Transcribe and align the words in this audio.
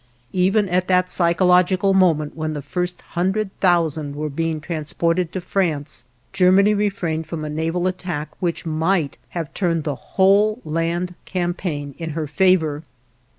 Even 0.33 0.67
at 0.67 0.87
that 0.87 1.11
psychological 1.11 1.93
moment 1.93 2.35
when 2.35 2.53
the 2.53 2.63
first 2.63 3.01
hundred 3.13 3.51
thousand 3.59 4.15
were 4.15 4.31
being 4.31 4.59
transported 4.59 5.31
to 5.31 5.39
France, 5.39 6.05
Germany 6.33 6.73
refrained 6.73 7.27
from 7.27 7.45
a 7.45 7.51
naval 7.51 7.85
attack 7.85 8.29
which 8.39 8.65
might 8.65 9.17
have 9.37 9.53
turned 9.53 9.83
the 9.83 9.93
whole 9.93 10.59
land 10.65 11.13
campaign 11.25 11.93
in 11.99 12.09
her 12.17 12.25
favor. 12.25 12.81